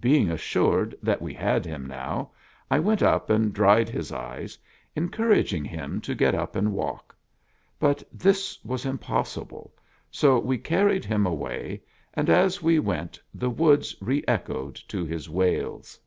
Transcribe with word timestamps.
Being 0.00 0.28
assured 0.28 0.96
that 1.04 1.22
we 1.22 1.32
had 1.32 1.64
him 1.64 1.86
now, 1.86 2.32
I 2.68 2.80
went 2.80 3.00
up 3.00 3.30
and 3.30 3.52
dried 3.52 3.88
his 3.88 4.10
eyes, 4.10 4.58
encouraging 4.96 5.64
him 5.64 6.00
to 6.00 6.16
get 6.16 6.34
up 6.34 6.56
and 6.56 6.72
walk; 6.72 7.14
but 7.78 8.02
this 8.12 8.58
was 8.64 8.84
impossible, 8.84 9.72
so 10.10 10.40
we 10.40 10.58
carried 10.58 11.04
him 11.04 11.26
away, 11.26 11.80
and 12.12 12.28
as 12.28 12.60
we 12.60 12.80
went 12.80 13.20
the 13.32 13.50
woods 13.50 13.94
re 14.00 14.24
echoed 14.26 14.74
to 14.88 15.04
his 15.04 15.30
wails. 15.30 16.00